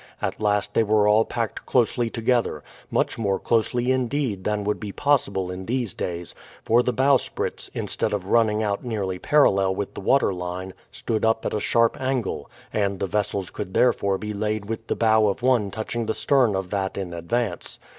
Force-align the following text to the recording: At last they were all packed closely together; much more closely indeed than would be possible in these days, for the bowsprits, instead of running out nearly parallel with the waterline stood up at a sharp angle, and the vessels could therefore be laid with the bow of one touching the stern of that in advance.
At 0.19 0.41
last 0.41 0.73
they 0.73 0.81
were 0.81 1.07
all 1.07 1.25
packed 1.25 1.63
closely 1.67 2.09
together; 2.09 2.63
much 2.89 3.19
more 3.19 3.37
closely 3.37 3.91
indeed 3.91 4.45
than 4.45 4.63
would 4.63 4.79
be 4.79 4.91
possible 4.91 5.51
in 5.51 5.67
these 5.67 5.93
days, 5.93 6.33
for 6.63 6.81
the 6.81 6.91
bowsprits, 6.91 7.69
instead 7.75 8.11
of 8.11 8.25
running 8.25 8.63
out 8.63 8.83
nearly 8.83 9.19
parallel 9.19 9.75
with 9.75 9.93
the 9.93 10.01
waterline 10.01 10.73
stood 10.91 11.23
up 11.23 11.45
at 11.45 11.53
a 11.53 11.59
sharp 11.59 12.01
angle, 12.01 12.49
and 12.73 12.99
the 12.99 13.05
vessels 13.05 13.51
could 13.51 13.75
therefore 13.75 14.17
be 14.17 14.33
laid 14.33 14.65
with 14.67 14.87
the 14.87 14.95
bow 14.95 15.27
of 15.27 15.43
one 15.43 15.69
touching 15.69 16.07
the 16.07 16.15
stern 16.15 16.55
of 16.55 16.71
that 16.71 16.97
in 16.97 17.13
advance. 17.13 17.77